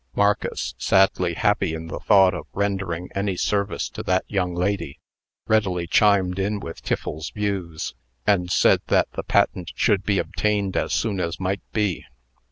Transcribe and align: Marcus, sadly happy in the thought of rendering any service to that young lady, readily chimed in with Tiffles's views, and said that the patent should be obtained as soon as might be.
Marcus, 0.15 0.73
sadly 0.79 1.35
happy 1.35 1.75
in 1.75 1.85
the 1.85 1.99
thought 1.99 2.33
of 2.33 2.47
rendering 2.53 3.11
any 3.13 3.35
service 3.37 3.87
to 3.89 4.01
that 4.01 4.25
young 4.27 4.55
lady, 4.55 4.99
readily 5.45 5.85
chimed 5.85 6.39
in 6.39 6.59
with 6.59 6.81
Tiffles's 6.81 7.29
views, 7.29 7.93
and 8.25 8.49
said 8.49 8.81
that 8.87 9.11
the 9.11 9.21
patent 9.21 9.71
should 9.75 10.03
be 10.03 10.17
obtained 10.17 10.75
as 10.75 10.91
soon 10.91 11.19
as 11.19 11.39
might 11.39 11.61
be. 11.71 12.03